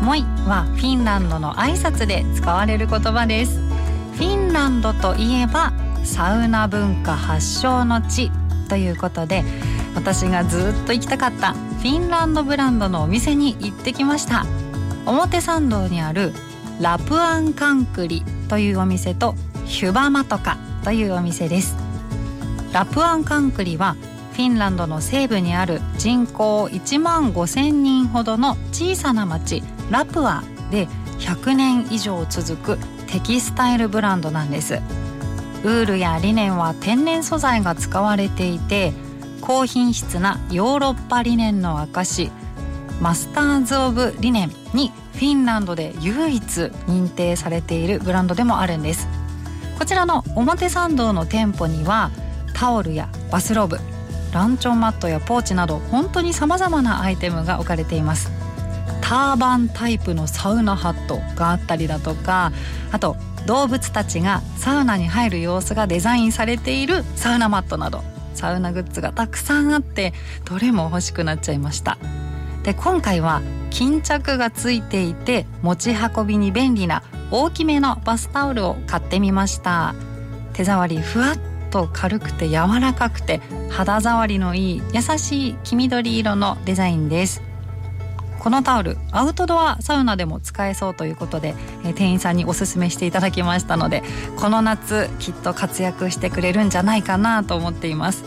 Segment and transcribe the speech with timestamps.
[0.00, 3.58] もいはフィンランドの挨拶で使われる言葉です。
[4.14, 5.72] フィンランドといえば
[6.04, 8.30] サウナ文化発祥の地
[8.68, 9.44] ということで
[9.94, 14.44] 私がずっと行きたかったフィンランドブランドのお店に行ってきました。
[15.06, 16.32] 表参道にある
[16.80, 19.34] ラプアンカンクリというお店と
[19.66, 21.76] ヒュバマトカというお店です。
[22.72, 23.96] ラプアンカンクリは
[24.40, 34.76] フィンランドの西部にある人口1万5千人ほどの小さな町ラプアで100年以上続くテキスタイルブランドなんです。
[34.76, 38.94] ウールやリネンは天然素材が使われていて
[39.42, 42.32] 高品質なヨーロッパリネンの証
[42.98, 46.42] マスターズ・オブ・リネンにフィンランドで唯一
[46.86, 49.06] 認定されているブランドでもあるんです。
[49.78, 52.10] こちらの表参道の店舗には
[52.54, 53.89] タオルやバスローブ
[54.32, 58.30] ランチョンマットやポーチなど本当に様々なアイテムが置かれています。
[59.00, 62.52] ターバンタイプのサウナハットがあったりだとか
[62.92, 68.04] あと動物たちがサウナに入る様子がデザインされているサウナマットなど
[68.34, 70.12] サウナグッズがたくさんあって
[70.44, 71.98] どれも欲しくなっちゃいました。
[72.62, 79.94] で今回は巾着がついていて持ち運びに便利な大きめのバスタオルを買ってみました。
[80.52, 81.36] 手触りふわっ
[81.70, 83.40] と軽くて柔らかくて
[83.70, 87.42] 肌触りのいい優しい黄緑色のデザインです。
[88.40, 94.02] このタオルアウトドアサウナでも使えそうということで、え店員さんにおすすめしていただきましたので
[94.36, 98.24] この夏きっと活躍してくれるんじゃないかなと思っています。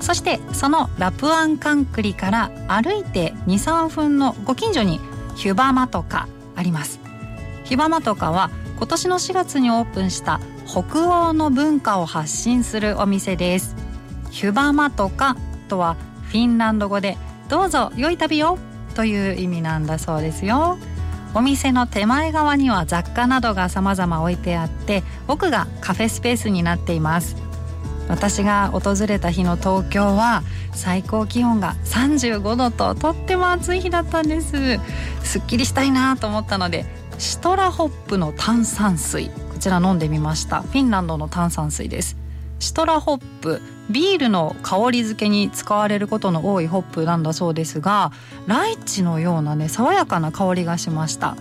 [0.00, 4.98] そしてそのラプアンカンクリから歩いて23分のご近所に
[5.36, 6.26] ヒュバマトカ
[6.56, 6.98] あります。
[7.64, 13.76] ヒュバマトカは今年の4月にオープンした北欧の文化を発信するお店です。
[14.30, 15.36] ヒュバマトカ
[15.68, 15.96] とは
[16.28, 17.18] フィンランド語で
[17.48, 18.58] どうぞ良い旅を
[18.94, 20.78] という意味なんだそうですよ。
[21.34, 27.36] お店の手前側には雑貨などが様々置いてあって奥がカフェスペースになっています。
[28.08, 30.42] 私が訪れた日の東京は
[30.72, 34.78] 最高気温が35度ととっても暑い日だったんです。
[35.22, 36.84] すっきりしたいなと思ったので
[37.22, 39.28] シトラホップの炭酸水。
[39.28, 40.62] こちら飲んでみました。
[40.62, 42.16] フィンランドの炭酸水です。
[42.58, 48.10] シトラホップビールの香り付けに使われることの多いホップなんだそうですが
[48.48, 51.36] ライチのようなね爽やかな香りがしました。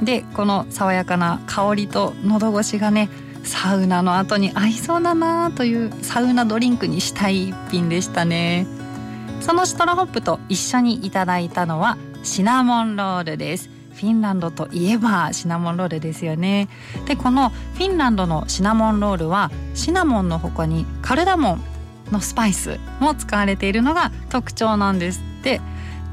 [0.00, 3.10] でこの爽やかな香りと喉越しがね
[3.44, 8.66] サウナの後に合いそうだなというサウナドリンクにしたい一品でしたね。
[9.42, 13.75] そのシトラホップと一緒にいただいたのはシナモンロールです。
[13.96, 16.68] フィンランドといえばシナモンロールですよね。
[17.06, 21.62] でこのフィンランドのシナモンロールはシナモンの他にカルダモン
[22.12, 25.60] のスパイスも使われているのが特徴なんですって。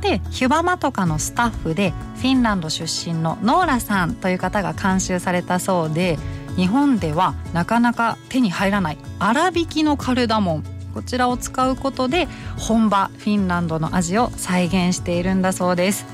[0.01, 6.19] でヒュバマとかのスタッフでフィンランド出身のノーラさんという方が監修されたそうで
[6.57, 10.63] 日本ではなかなか手に入らない粗挽きのカルダモン。
[10.93, 12.27] こちらを使うことで
[12.57, 16.05] 本場フィンランドの味を再現しているんだそうです。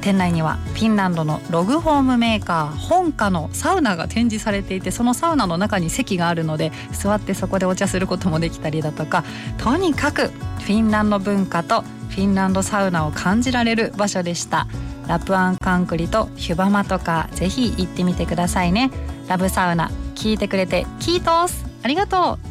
[0.00, 9.24] 店内にはフィンランドのログホームメーカー本家のサウナが展示されていてそのサウナの中に席があるので座ってそこでお茶することもできたりだとか
[9.58, 14.66] とにかくフィンランド文化とフィンランドサウナを感じられる場所でした。
[15.06, 18.90] ラプアンカンクリとヒュバマとかぜひ行ってみてくださいね。
[19.28, 21.64] ラブサウナ聞いてくれてキートース。
[21.82, 22.49] ありがとう。